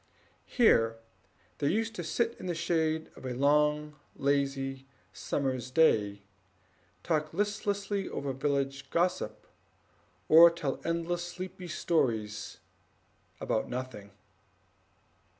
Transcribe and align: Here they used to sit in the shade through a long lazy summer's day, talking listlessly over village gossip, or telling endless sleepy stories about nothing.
Here 0.47 0.97
they 1.59 1.67
used 1.67 1.93
to 1.93 2.03
sit 2.03 2.35
in 2.39 2.47
the 2.47 2.55
shade 2.55 3.13
through 3.13 3.33
a 3.33 3.35
long 3.35 3.97
lazy 4.15 4.87
summer's 5.13 5.69
day, 5.69 6.23
talking 7.03 7.37
listlessly 7.37 8.09
over 8.09 8.33
village 8.33 8.89
gossip, 8.89 9.45
or 10.27 10.49
telling 10.49 10.81
endless 10.83 11.23
sleepy 11.23 11.67
stories 11.67 12.57
about 13.39 13.69
nothing. 13.69 14.09